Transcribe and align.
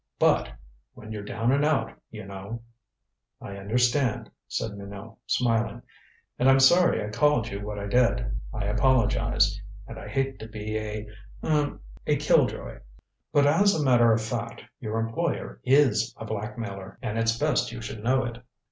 But 0.17 0.49
when 0.95 1.11
you're 1.11 1.21
down 1.21 1.51
and 1.51 1.63
out, 1.63 1.93
you 2.09 2.25
know" 2.25 2.63
"I 3.49 3.55
understand," 3.57 4.31
said 4.47 4.75
Minot, 4.75 5.15
smiling. 5.27 5.83
"And 6.39 6.49
I'm 6.49 6.59
sorry 6.59 7.05
I 7.05 7.09
called 7.09 7.49
you 7.49 7.59
what 7.63 7.77
I 7.77 7.85
did. 7.85 8.25
I 8.51 8.65
apologize. 8.65 9.61
And 9.87 9.99
I 9.99 10.07
hate 10.07 10.39
to 10.39 10.47
be 10.47 10.75
a 10.75 11.07
er 11.43 11.77
a 12.07 12.15
killjoy. 12.15 12.79
But 13.31 13.45
as 13.45 13.75
a 13.79 13.83
matter 13.83 14.11
of 14.11 14.23
fact, 14.23 14.63
your 14.79 14.99
employer 14.99 15.61
is 15.63 16.15
a 16.17 16.25
blackmailer, 16.25 16.97
and 17.03 17.19
it's 17.19 17.37
best 17.37 17.71
you 17.71 17.79
should 17.79 18.03
know 18.03 18.23
it." 18.25 18.43